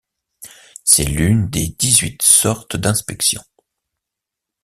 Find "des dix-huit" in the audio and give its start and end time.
1.47-2.19